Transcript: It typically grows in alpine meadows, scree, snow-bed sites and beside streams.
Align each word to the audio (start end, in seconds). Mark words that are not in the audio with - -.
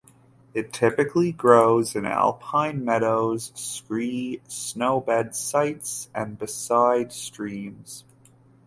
It 0.55 0.73
typically 0.73 1.31
grows 1.31 1.95
in 1.95 2.07
alpine 2.07 2.83
meadows, 2.83 3.51
scree, 3.53 4.41
snow-bed 4.47 5.35
sites 5.35 6.09
and 6.15 6.39
beside 6.39 7.13
streams. 7.13 8.03